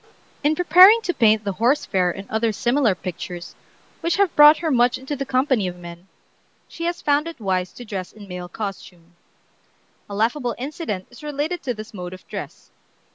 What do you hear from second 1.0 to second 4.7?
to paint the "Horse Fair" and other similar pictures, which have brought